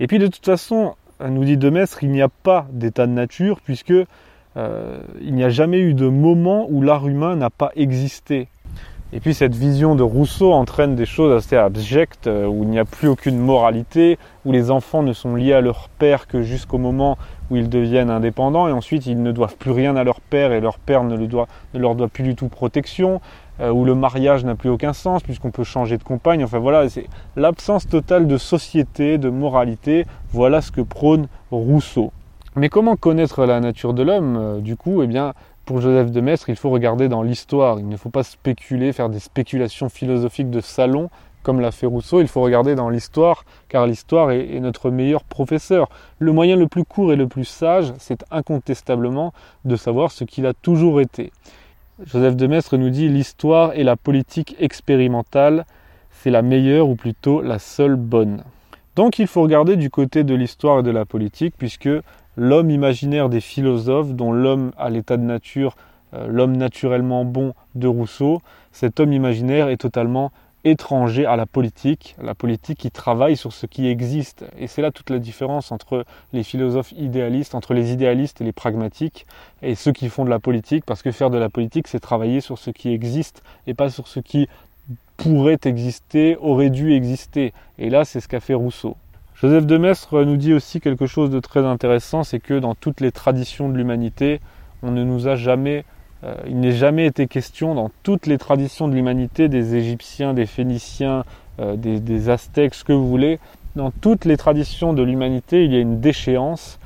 Et 0.00 0.06
puis 0.06 0.18
de 0.18 0.26
toute 0.26 0.44
façon, 0.44 0.94
nous 1.20 1.44
dit 1.44 1.56
Demestre, 1.56 2.02
il 2.02 2.10
n'y 2.10 2.22
a 2.22 2.28
pas 2.28 2.66
d'état 2.72 3.06
de 3.06 3.12
nature 3.12 3.60
puisque 3.60 3.94
il 5.20 5.34
n'y 5.34 5.44
a 5.44 5.50
jamais 5.50 5.80
eu 5.80 5.92
de 5.92 6.08
moment 6.08 6.66
où 6.70 6.80
l'art 6.80 7.06
humain 7.06 7.36
n'a 7.36 7.50
pas 7.50 7.72
existé. 7.76 8.48
Et 9.12 9.20
puis 9.20 9.34
cette 9.34 9.54
vision 9.54 9.94
de 9.94 10.02
Rousseau 10.02 10.52
entraîne 10.52 10.96
des 10.96 11.06
choses 11.06 11.32
assez 11.32 11.56
abjectes, 11.56 12.26
où 12.26 12.64
il 12.64 12.68
n'y 12.68 12.78
a 12.78 12.84
plus 12.84 13.06
aucune 13.08 13.38
moralité, 13.38 14.18
où 14.44 14.52
les 14.52 14.70
enfants 14.70 15.02
ne 15.02 15.12
sont 15.12 15.36
liés 15.36 15.52
à 15.52 15.60
leur 15.60 15.88
père 15.88 16.26
que 16.26 16.42
jusqu'au 16.42 16.78
moment 16.78 17.16
où 17.50 17.56
ils 17.56 17.68
deviennent 17.68 18.10
indépendants 18.10 18.68
et 18.68 18.72
ensuite 18.72 19.06
ils 19.06 19.22
ne 19.22 19.32
doivent 19.32 19.56
plus 19.56 19.70
rien 19.70 19.96
à 19.96 20.04
leur 20.04 20.20
père 20.20 20.52
et 20.52 20.60
leur 20.60 20.78
père 20.78 21.04
ne, 21.04 21.16
leur 21.74 21.94
doit 21.94 22.08
plus 22.08 22.24
du 22.24 22.34
tout 22.34 22.48
protection, 22.48 23.20
euh, 23.60 23.70
où 23.70 23.84
le 23.84 23.94
mariage 23.94 24.44
n'a 24.44 24.54
plus 24.54 24.70
aucun 24.70 24.92
sens 24.92 25.22
puisqu'on 25.22 25.50
peut 25.50 25.64
changer 25.64 25.98
de 25.98 26.02
compagne. 26.02 26.44
Enfin 26.44 26.58
voilà, 26.58 26.88
c'est 26.88 27.06
l'absence 27.36 27.88
totale 27.88 28.26
de 28.26 28.36
société, 28.38 29.18
de 29.18 29.30
moralité. 29.30 30.04
Voilà 30.30 30.60
ce 30.60 30.70
que 30.70 30.80
prône 30.80 31.28
Rousseau. 31.50 32.12
Mais 32.56 32.68
comment 32.68 32.96
connaître 32.96 33.44
la 33.44 33.60
nature 33.60 33.92
de 33.92 34.02
l'homme 34.02 34.36
euh, 34.38 34.60
Du 34.60 34.76
coup, 34.76 35.02
eh 35.02 35.06
bien, 35.06 35.34
pour 35.66 35.82
Joseph 35.82 36.10
de 36.10 36.20
Maistre, 36.22 36.48
il 36.48 36.56
faut 36.56 36.70
regarder 36.70 37.08
dans 37.08 37.22
l'histoire. 37.22 37.78
Il 37.78 37.88
ne 37.88 37.96
faut 37.98 38.08
pas 38.08 38.22
spéculer, 38.22 38.92
faire 38.92 39.10
des 39.10 39.18
spéculations 39.18 39.90
philosophiques 39.90 40.50
de 40.50 40.60
salon 40.60 41.10
comme 41.46 41.60
l'a 41.60 41.70
fait 41.70 41.86
Rousseau, 41.86 42.20
il 42.20 42.26
faut 42.26 42.40
regarder 42.40 42.74
dans 42.74 42.88
l'histoire, 42.88 43.44
car 43.68 43.86
l'histoire 43.86 44.32
est, 44.32 44.58
notre 44.58 44.90
meilleur 44.90 45.22
professeur. 45.22 45.88
Le 46.18 46.32
moyen 46.32 46.56
le 46.56 46.66
plus 46.66 46.82
court 46.82 47.12
et 47.12 47.16
le 47.16 47.28
plus 47.28 47.44
sage, 47.44 47.92
c'est 47.98 48.24
incontestablement 48.32 49.32
de 49.64 49.76
savoir 49.76 50.10
ce 50.10 50.24
qu'il 50.24 50.44
a 50.46 50.54
toujours 50.54 51.00
été. 51.00 51.30
Joseph 52.04 52.34
de 52.34 52.48
Maistre 52.48 52.76
nous 52.76 52.90
dit 52.90 53.08
l'histoire 53.08 53.74
et 53.74 53.84
la 53.84 53.94
politique 53.94 54.56
expérimentale, 54.58 55.66
c'est 56.10 56.30
la 56.30 56.42
meilleure 56.42 56.88
ou 56.88 56.96
plutôt 56.96 57.42
la 57.42 57.60
seule 57.60 57.94
bonne. 57.94 58.42
Donc 58.96 59.20
il 59.20 59.28
faut 59.28 59.42
regarder 59.42 59.76
du 59.76 59.88
côté 59.88 60.24
de 60.24 60.34
l'histoire 60.34 60.80
et 60.80 60.82
de 60.82 60.90
la 60.90 61.04
politique, 61.04 61.54
puisque 61.56 61.88
l'homme 62.36 62.70
imaginaire 62.70 63.28
des 63.28 63.40
philosophes, 63.40 64.12
dont 64.12 64.32
l'homme 64.32 64.72
à 64.78 64.90
l'état 64.90 65.16
de 65.16 65.22
nature, 65.22 65.76
euh, 66.14 66.26
l'homme 66.28 66.56
naturellement 66.56 67.24
bon 67.24 67.54
de 67.74 67.88
Rousseau, 67.88 68.42
cet 68.72 69.00
homme 69.00 69.12
imaginaire 69.12 69.68
est 69.68 69.78
totalement 69.78 70.32
étranger 70.64 71.26
à 71.26 71.36
la 71.36 71.46
politique, 71.46 72.16
la 72.20 72.34
politique 72.34 72.78
qui 72.78 72.90
travaille 72.90 73.36
sur 73.36 73.52
ce 73.52 73.66
qui 73.66 73.86
existe. 73.86 74.44
Et 74.58 74.66
c'est 74.66 74.82
là 74.82 74.90
toute 74.90 75.10
la 75.10 75.20
différence 75.20 75.70
entre 75.70 76.04
les 76.32 76.42
philosophes 76.42 76.92
idéalistes, 76.92 77.54
entre 77.54 77.72
les 77.72 77.92
idéalistes 77.92 78.40
et 78.40 78.44
les 78.44 78.52
pragmatiques, 78.52 79.26
et 79.62 79.76
ceux 79.76 79.92
qui 79.92 80.08
font 80.08 80.24
de 80.24 80.30
la 80.30 80.40
politique, 80.40 80.84
parce 80.84 81.02
que 81.02 81.12
faire 81.12 81.30
de 81.30 81.38
la 81.38 81.48
politique, 81.48 81.86
c'est 81.86 82.00
travailler 82.00 82.40
sur 82.40 82.58
ce 82.58 82.70
qui 82.70 82.90
existe, 82.92 83.44
et 83.68 83.74
pas 83.74 83.90
sur 83.90 84.08
ce 84.08 84.18
qui 84.18 84.48
pourrait 85.16 85.60
exister, 85.64 86.36
aurait 86.40 86.70
dû 86.70 86.92
exister. 86.92 87.52
Et 87.78 87.88
là, 87.88 88.04
c'est 88.04 88.20
ce 88.20 88.28
qu'a 88.28 88.40
fait 88.40 88.54
Rousseau. 88.54 88.96
Joseph 89.40 89.66
de 89.66 89.76
Maistre 89.76 90.24
nous 90.24 90.38
dit 90.38 90.54
aussi 90.54 90.80
quelque 90.80 91.06
chose 91.06 91.28
de 91.28 91.40
très 91.40 91.64
intéressant, 91.64 92.24
c'est 92.24 92.40
que 92.40 92.58
dans 92.58 92.74
toutes 92.74 93.02
les 93.02 93.12
traditions 93.12 93.68
de 93.68 93.76
l'humanité, 93.76 94.40
on 94.82 94.90
ne 94.90 95.04
nous 95.04 95.28
a 95.28 95.36
jamais 95.36 95.84
euh, 96.24 96.34
il 96.46 96.58
n'est 96.58 96.72
jamais 96.72 97.04
été 97.04 97.26
question 97.26 97.74
dans 97.74 97.90
toutes 98.02 98.26
les 98.26 98.38
traditions 98.38 98.88
de 98.88 98.94
l'humanité, 98.94 99.48
des 99.48 99.76
Égyptiens, 99.76 100.32
des 100.32 100.46
Phéniciens, 100.46 101.24
euh, 101.60 101.76
des, 101.76 102.30
Aztèques, 102.30 102.74
ce 102.74 102.84
que 102.84 102.94
vous 102.94 103.06
voulez, 103.08 103.38
dans 103.74 103.90
toutes 103.90 104.24
les 104.24 104.38
traditions 104.38 104.94
de 104.94 105.02
l'humanité, 105.02 105.64
il 105.64 105.72
y 105.72 105.76
a 105.76 105.80
une 105.80 106.00
déchéance. 106.00 106.78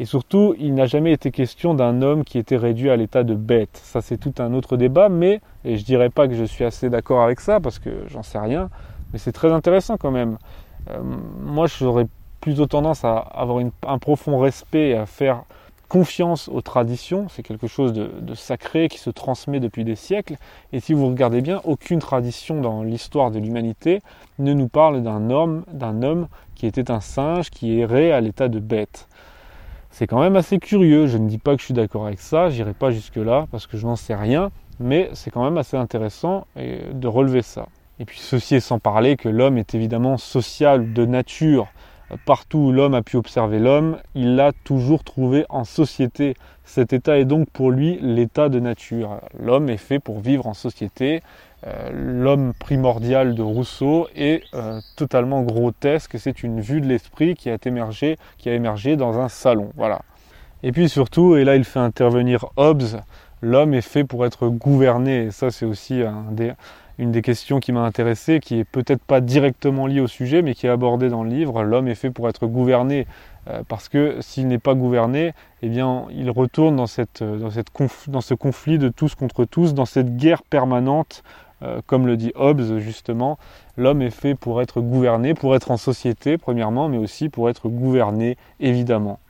Et 0.00 0.04
surtout, 0.06 0.54
il 0.58 0.74
n'a 0.74 0.86
jamais 0.86 1.12
été 1.12 1.30
question 1.30 1.74
d'un 1.74 2.00
homme 2.00 2.24
qui 2.24 2.38
était 2.38 2.56
réduit 2.56 2.88
à 2.88 2.96
l'état 2.96 3.24
de 3.24 3.34
bête. 3.34 3.80
Ça, 3.82 4.00
c'est 4.00 4.16
tout 4.16 4.34
un 4.38 4.54
autre 4.54 4.76
débat, 4.76 5.08
mais, 5.08 5.40
et 5.64 5.76
je 5.76 5.84
dirais 5.84 6.08
pas 6.08 6.26
que 6.26 6.34
je 6.34 6.44
suis 6.44 6.64
assez 6.64 6.88
d'accord 6.88 7.22
avec 7.22 7.40
ça, 7.40 7.60
parce 7.60 7.78
que 7.78 7.90
j'en 8.08 8.22
sais 8.22 8.38
rien, 8.38 8.70
mais 9.12 9.18
c'est 9.18 9.32
très 9.32 9.52
intéressant 9.52 9.98
quand 9.98 10.12
même. 10.12 10.38
Euh, 10.90 11.02
moi, 11.02 11.66
j'aurais 11.66 12.06
plutôt 12.40 12.66
tendance 12.66 13.04
à 13.04 13.16
avoir 13.16 13.62
un 13.86 13.98
profond 13.98 14.38
respect 14.38 14.90
et 14.90 14.96
à 14.96 15.06
faire 15.06 15.42
confiance 15.88 16.48
aux 16.48 16.60
traditions, 16.60 17.28
c'est 17.30 17.42
quelque 17.42 17.66
chose 17.66 17.92
de, 17.94 18.34
sacré 18.34 18.88
qui 18.88 18.98
se 18.98 19.10
transmet 19.10 19.58
depuis 19.58 19.84
des 19.84 19.96
siècles. 19.96 20.36
Et 20.72 20.80
si 20.80 20.92
vous 20.92 21.08
regardez 21.08 21.40
bien, 21.40 21.60
aucune 21.64 21.98
tradition 21.98 22.60
dans 22.60 22.82
l'histoire 22.82 23.30
de 23.30 23.38
l'humanité 23.38 24.00
ne 24.38 24.52
nous 24.52 24.68
parle 24.68 25.02
d'un 25.02 25.30
homme, 25.30 25.64
d'un 25.72 26.02
homme 26.02 26.28
qui 26.54 26.66
était 26.66 26.90
un 26.90 27.00
singe, 27.00 27.50
qui 27.50 27.80
errait 27.80 28.12
à 28.12 28.20
l'état 28.20 28.48
de 28.48 28.58
bête. 28.58 29.08
C'est 29.90 30.06
quand 30.06 30.20
même 30.20 30.36
assez 30.36 30.58
curieux, 30.58 31.06
je 31.06 31.16
ne 31.16 31.26
dis 31.26 31.38
pas 31.38 31.54
que 31.54 31.60
je 31.60 31.66
suis 31.66 31.74
d'accord 31.74 32.06
avec 32.06 32.20
ça, 32.20 32.50
j'irai 32.50 32.74
pas 32.74 32.90
jusque-là 32.90 33.46
parce 33.50 33.66
que 33.66 33.78
je 33.78 33.86
n'en 33.86 33.96
sais 33.96 34.14
rien, 34.14 34.50
mais 34.78 35.08
c'est 35.14 35.30
quand 35.30 35.42
même 35.42 35.56
assez 35.56 35.76
intéressant 35.76 36.46
de 36.56 37.08
relever 37.08 37.42
ça. 37.42 37.66
Et 38.00 38.04
puis 38.04 38.18
ceci 38.20 38.54
est 38.56 38.60
sans 38.60 38.78
parler 38.78 39.16
que 39.16 39.28
l'homme 39.28 39.58
est 39.58 39.74
évidemment 39.74 40.18
social 40.18 40.92
de 40.92 41.04
nature. 41.04 41.68
Partout 42.24 42.58
où 42.58 42.72
l'homme 42.72 42.94
a 42.94 43.02
pu 43.02 43.16
observer 43.16 43.58
l'homme, 43.58 43.98
il 44.14 44.34
l'a 44.36 44.52
toujours 44.64 45.04
trouvé 45.04 45.44
en 45.50 45.64
société. 45.64 46.36
Cet 46.64 46.92
état 46.92 47.18
est 47.18 47.26
donc 47.26 47.50
pour 47.50 47.70
lui 47.70 47.98
l'état 48.00 48.48
de 48.48 48.60
nature. 48.60 49.20
L'homme 49.38 49.68
est 49.68 49.76
fait 49.76 49.98
pour 49.98 50.20
vivre 50.20 50.46
en 50.46 50.54
société. 50.54 51.22
Euh, 51.66 51.90
l'homme 51.92 52.54
primordial 52.58 53.34
de 53.34 53.42
Rousseau 53.42 54.06
est 54.14 54.42
euh, 54.54 54.80
totalement 54.96 55.42
grotesque. 55.42 56.18
C'est 56.18 56.42
une 56.42 56.60
vue 56.60 56.80
de 56.80 56.86
l'esprit 56.86 57.34
qui 57.34 57.50
a 57.50 57.58
émergé, 57.66 58.16
qui 58.38 58.48
a 58.48 58.54
émergé 58.54 58.96
dans 58.96 59.18
un 59.18 59.28
salon. 59.28 59.70
Voilà. 59.76 60.00
Et 60.62 60.72
puis 60.72 60.88
surtout, 60.88 61.36
et 61.36 61.44
là 61.44 61.56
il 61.56 61.64
fait 61.64 61.78
intervenir 61.78 62.46
Hobbes, 62.56 63.00
l'homme 63.42 63.74
est 63.74 63.82
fait 63.82 64.04
pour 64.04 64.24
être 64.24 64.48
gouverné. 64.48 65.24
Et 65.24 65.30
ça 65.30 65.50
c'est 65.50 65.66
aussi 65.66 66.00
un 66.02 66.24
des, 66.30 66.52
une 66.98 67.12
des 67.12 67.22
questions 67.22 67.60
qui 67.60 67.72
m'a 67.72 67.82
intéressé, 67.82 68.40
qui 68.40 68.58
est 68.58 68.64
peut-être 68.64 69.02
pas 69.02 69.20
directement 69.20 69.86
liée 69.86 70.00
au 70.00 70.08
sujet, 70.08 70.42
mais 70.42 70.54
qui 70.54 70.66
est 70.66 70.70
abordée 70.70 71.08
dans 71.08 71.22
le 71.22 71.30
livre. 71.30 71.62
L'homme 71.62 71.88
est 71.88 71.94
fait 71.94 72.10
pour 72.10 72.28
être 72.28 72.46
gouverné, 72.46 73.06
euh, 73.48 73.62
parce 73.68 73.88
que 73.88 74.16
s'il 74.20 74.48
n'est 74.48 74.58
pas 74.58 74.74
gouverné, 74.74 75.32
eh 75.62 75.68
bien, 75.68 76.06
il 76.10 76.30
retourne 76.30 76.76
dans, 76.76 76.88
cette, 76.88 77.24
cette 77.50 77.68
dans 78.08 78.20
ce 78.20 78.34
conflit 78.34 78.78
de 78.78 78.88
tous 78.88 79.14
contre 79.14 79.44
tous, 79.44 79.74
dans 79.74 79.86
cette 79.86 80.16
guerre 80.16 80.42
permanente, 80.42 81.22
euh, 81.62 81.80
comme 81.86 82.06
le 82.06 82.16
dit 82.16 82.32
Hobbes 82.34 82.78
justement. 82.78 83.38
L'homme 83.76 84.02
est 84.02 84.10
fait 84.10 84.34
pour 84.34 84.60
être 84.60 84.80
gouverné, 84.80 85.34
pour 85.34 85.54
être 85.54 85.70
en 85.70 85.76
société, 85.76 86.36
premièrement, 86.36 86.88
mais 86.88 86.98
aussi 86.98 87.28
pour 87.28 87.48
être 87.48 87.68
gouverné, 87.68 88.36
évidemment. 88.60 89.20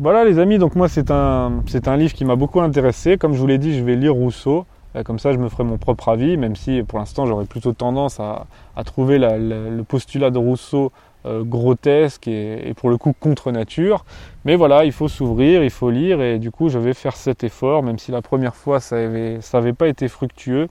Voilà 0.00 0.24
les 0.24 0.38
amis, 0.38 0.58
donc 0.58 0.76
moi 0.76 0.88
c'est 0.88 1.10
un, 1.10 1.64
c'est 1.66 1.88
un 1.88 1.96
livre 1.96 2.12
qui 2.12 2.24
m'a 2.24 2.36
beaucoup 2.36 2.60
intéressé. 2.60 3.18
Comme 3.18 3.34
je 3.34 3.38
vous 3.38 3.46
l'ai 3.48 3.58
dit, 3.58 3.76
je 3.76 3.82
vais 3.82 3.96
lire 3.96 4.14
Rousseau. 4.14 4.66
Comme 5.04 5.18
ça, 5.18 5.32
je 5.32 5.38
me 5.38 5.48
ferai 5.48 5.64
mon 5.64 5.76
propre 5.76 6.08
avis, 6.08 6.36
même 6.36 6.56
si 6.56 6.82
pour 6.82 6.98
l'instant, 6.98 7.26
j'aurais 7.26 7.44
plutôt 7.44 7.72
tendance 7.72 8.18
à, 8.20 8.46
trouver 8.84 9.18
le 9.18 9.82
postulat 9.82 10.30
de 10.30 10.38
Rousseau 10.38 10.92
euh, 11.26 11.42
grotesque 11.42 12.28
et, 12.28 12.72
pour 12.76 12.90
le 12.90 12.96
coup 12.96 13.12
contre 13.12 13.50
nature. 13.50 14.04
Mais 14.44 14.54
voilà, 14.54 14.84
il 14.84 14.92
faut 14.92 15.08
s'ouvrir, 15.08 15.64
il 15.64 15.70
faut 15.70 15.90
lire, 15.90 16.22
et 16.22 16.38
du 16.38 16.52
coup, 16.52 16.68
je 16.68 16.78
vais 16.78 16.94
faire 16.94 17.16
cet 17.16 17.42
effort, 17.42 17.82
même 17.82 17.98
si 17.98 18.12
la 18.12 18.22
première 18.22 18.54
fois, 18.54 18.78
ça 18.78 18.96
n'avait 18.96 19.72
pas 19.72 19.88
été 19.88 20.06
fructueux. 20.06 20.68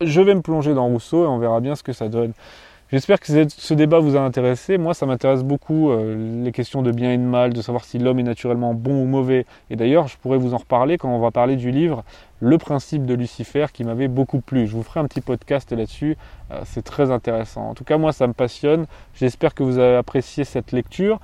Je 0.00 0.20
vais 0.22 0.34
me 0.34 0.40
plonger 0.40 0.72
dans 0.72 0.86
Rousseau 0.86 1.24
et 1.24 1.26
on 1.26 1.38
verra 1.38 1.60
bien 1.60 1.74
ce 1.74 1.82
que 1.82 1.92
ça 1.92 2.08
donne. 2.08 2.32
J'espère 2.92 3.18
que 3.18 3.48
ce 3.48 3.74
débat 3.74 3.98
vous 3.98 4.16
a 4.16 4.20
intéressé. 4.20 4.78
Moi, 4.78 4.94
ça 4.94 5.06
m'intéresse 5.06 5.42
beaucoup 5.42 5.90
euh, 5.90 6.44
les 6.44 6.52
questions 6.52 6.82
de 6.82 6.92
bien 6.92 7.12
et 7.12 7.18
de 7.18 7.22
mal, 7.22 7.52
de 7.52 7.60
savoir 7.60 7.84
si 7.84 7.98
l'homme 7.98 8.20
est 8.20 8.22
naturellement 8.22 8.74
bon 8.74 9.02
ou 9.02 9.06
mauvais. 9.06 9.44
Et 9.70 9.76
d'ailleurs, 9.76 10.06
je 10.06 10.16
pourrais 10.16 10.38
vous 10.38 10.54
en 10.54 10.58
reparler 10.58 10.96
quand 10.96 11.08
on 11.08 11.18
va 11.18 11.32
parler 11.32 11.56
du 11.56 11.72
livre 11.72 12.04
Le 12.38 12.58
principe 12.58 13.04
de 13.04 13.14
Lucifer 13.14 13.66
qui 13.72 13.82
m'avait 13.82 14.06
beaucoup 14.06 14.40
plu. 14.40 14.68
Je 14.68 14.76
vous 14.76 14.84
ferai 14.84 15.00
un 15.00 15.06
petit 15.06 15.20
podcast 15.20 15.72
là-dessus. 15.72 16.16
Euh, 16.52 16.60
c'est 16.64 16.82
très 16.82 17.10
intéressant. 17.10 17.70
En 17.70 17.74
tout 17.74 17.82
cas, 17.82 17.98
moi, 17.98 18.12
ça 18.12 18.28
me 18.28 18.34
passionne. 18.34 18.86
J'espère 19.14 19.54
que 19.54 19.64
vous 19.64 19.78
avez 19.78 19.96
apprécié 19.96 20.44
cette 20.44 20.70
lecture. 20.70 21.18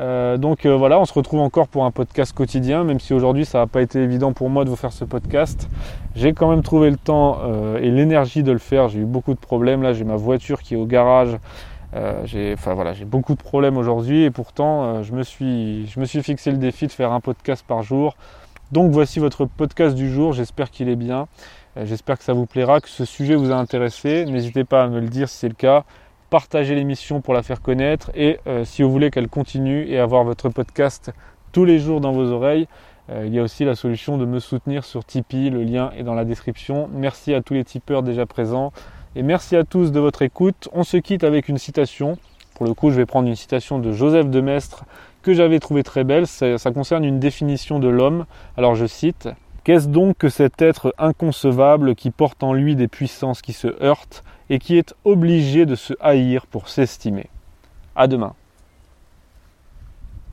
Euh, 0.00 0.36
donc 0.38 0.66
euh, 0.66 0.76
voilà, 0.76 0.98
on 0.98 1.04
se 1.04 1.12
retrouve 1.12 1.40
encore 1.40 1.68
pour 1.68 1.84
un 1.84 1.90
podcast 1.92 2.32
quotidien, 2.32 2.82
même 2.82 2.98
si 2.98 3.14
aujourd'hui 3.14 3.44
ça 3.44 3.58
n'a 3.58 3.66
pas 3.66 3.80
été 3.80 4.00
évident 4.00 4.32
pour 4.32 4.50
moi 4.50 4.64
de 4.64 4.70
vous 4.70 4.76
faire 4.76 4.92
ce 4.92 5.04
podcast. 5.04 5.68
J'ai 6.16 6.32
quand 6.32 6.50
même 6.50 6.62
trouvé 6.62 6.90
le 6.90 6.96
temps 6.96 7.38
euh, 7.44 7.78
et 7.78 7.90
l'énergie 7.90 8.42
de 8.42 8.52
le 8.52 8.58
faire. 8.58 8.88
J'ai 8.88 9.00
eu 9.00 9.04
beaucoup 9.04 9.34
de 9.34 9.38
problèmes. 9.38 9.82
Là, 9.82 9.92
j'ai 9.92 10.04
ma 10.04 10.16
voiture 10.16 10.62
qui 10.62 10.74
est 10.74 10.76
au 10.76 10.86
garage. 10.86 11.38
j'ai, 12.24 12.56
beaucoup 13.06 13.34
de 13.34 13.42
problèmes 13.42 13.76
aujourd'hui 13.76 14.24
et 14.24 14.30
pourtant 14.30 15.02
je 15.04 15.12
me 15.12 15.22
suis, 15.22 15.86
je 15.86 16.00
me 16.00 16.06
suis 16.06 16.22
fixé 16.22 16.50
le 16.50 16.58
défi 16.58 16.88
de 16.88 16.92
faire 16.92 17.12
un 17.12 17.20
podcast 17.20 17.64
par 17.66 17.82
jour. 17.82 18.16
Donc 18.72 18.90
voici 18.90 19.20
votre 19.20 19.44
podcast 19.44 19.94
du 19.94 20.10
jour. 20.10 20.32
J'espère 20.32 20.70
qu'il 20.70 20.88
est 20.88 20.96
bien. 20.96 21.28
J'espère 21.76 22.18
que 22.18 22.24
ça 22.24 22.32
vous 22.32 22.46
plaira, 22.46 22.80
que 22.80 22.88
ce 22.88 23.04
sujet 23.04 23.36
vous 23.36 23.52
a 23.52 23.56
intéressé. 23.56 24.24
N'hésitez 24.24 24.64
pas 24.64 24.82
à 24.82 24.88
me 24.88 25.00
le 25.00 25.08
dire 25.08 25.28
si 25.28 25.38
c'est 25.38 25.48
le 25.48 25.54
cas 25.54 25.84
partagez 26.30 26.74
l'émission 26.74 27.20
pour 27.20 27.34
la 27.34 27.42
faire 27.42 27.60
connaître 27.60 28.10
et 28.14 28.38
euh, 28.46 28.64
si 28.64 28.82
vous 28.82 28.90
voulez 28.90 29.10
qu'elle 29.10 29.28
continue 29.28 29.86
et 29.88 29.98
avoir 29.98 30.24
votre 30.24 30.48
podcast 30.48 31.12
tous 31.52 31.64
les 31.64 31.78
jours 31.78 32.00
dans 32.00 32.12
vos 32.12 32.30
oreilles, 32.32 32.66
euh, 33.10 33.24
il 33.26 33.34
y 33.34 33.38
a 33.38 33.42
aussi 33.42 33.64
la 33.64 33.74
solution 33.74 34.18
de 34.18 34.24
me 34.24 34.38
soutenir 34.38 34.84
sur 34.84 35.04
Tipeee, 35.04 35.50
le 35.50 35.62
lien 35.62 35.90
est 35.96 36.02
dans 36.02 36.14
la 36.14 36.24
description. 36.24 36.88
Merci 36.92 37.34
à 37.34 37.42
tous 37.42 37.54
les 37.54 37.64
tipeurs 37.64 38.02
déjà 38.02 38.26
présents 38.26 38.72
et 39.14 39.22
merci 39.22 39.56
à 39.56 39.64
tous 39.64 39.92
de 39.92 40.00
votre 40.00 40.22
écoute. 40.22 40.68
On 40.72 40.82
se 40.82 40.96
quitte 40.96 41.24
avec 41.24 41.48
une 41.48 41.58
citation. 41.58 42.18
Pour 42.54 42.66
le 42.66 42.74
coup, 42.74 42.90
je 42.90 42.96
vais 42.96 43.06
prendre 43.06 43.28
une 43.28 43.36
citation 43.36 43.78
de 43.78 43.92
Joseph 43.92 44.28
de 44.30 44.40
Maistre 44.40 44.84
que 45.22 45.34
j'avais 45.34 45.58
trouvé 45.58 45.82
très 45.82 46.04
belle. 46.04 46.26
Ça 46.26 46.70
concerne 46.72 47.04
une 47.04 47.18
définition 47.18 47.78
de 47.78 47.88
l'homme. 47.88 48.26
Alors 48.56 48.74
je 48.74 48.86
cite 48.86 49.28
Qu'est-ce 49.64 49.88
donc 49.88 50.18
que 50.18 50.28
cet 50.28 50.60
être 50.60 50.94
inconcevable 50.98 51.94
qui 51.94 52.10
porte 52.10 52.42
en 52.42 52.52
lui 52.52 52.76
des 52.76 52.86
puissances 52.86 53.40
qui 53.40 53.54
se 53.54 53.68
heurtent 53.82 54.22
et 54.50 54.58
qui 54.58 54.76
est 54.76 54.94
obligé 55.04 55.66
de 55.66 55.74
se 55.74 55.94
haïr 56.00 56.46
pour 56.46 56.68
s'estimer. 56.68 57.26
À 57.96 58.06
demain. 58.06 58.34